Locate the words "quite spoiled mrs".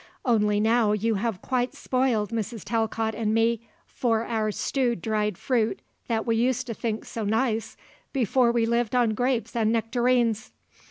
1.43-2.63